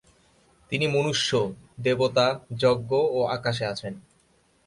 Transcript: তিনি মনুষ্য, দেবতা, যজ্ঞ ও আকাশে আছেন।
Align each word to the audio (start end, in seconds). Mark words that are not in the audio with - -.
তিনি 0.71 0.85
মনুষ্য, 0.87 1.29
দেবতা, 1.79 2.27
যজ্ঞ 2.59 2.91
ও 3.11 3.19
আকাশে 3.27 3.65
আছেন। 3.65 3.93